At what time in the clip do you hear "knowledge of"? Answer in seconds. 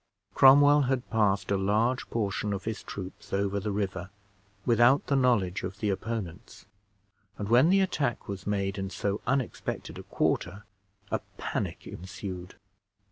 5.15-5.77